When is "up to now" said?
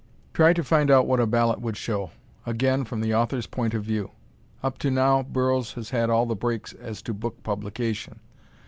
4.63-5.21